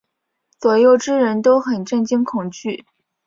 [0.59, 2.87] 左右之人都很震惊恐惧。